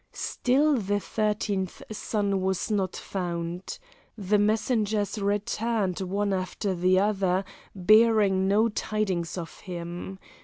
Still 0.13 0.77
the 0.77 0.99
thirteenth 0.99 1.83
son 1.91 2.41
was 2.41 2.71
not 2.71 2.95
found. 2.95 3.77
The 4.17 4.39
messengers 4.39 5.19
returned 5.19 6.01
one 6.01 6.33
after 6.33 6.73
the 6.73 6.97
other, 6.97 7.43
bearing 7.75 8.47
no 8.47 8.67
tidings 8.69 9.37
of 9.37 9.59
him. 9.59 10.17